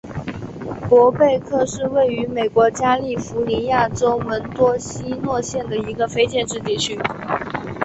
[0.89, 6.99] 伯贝克是位于美国加利福尼亚州门多西诺县的一个非建制地区。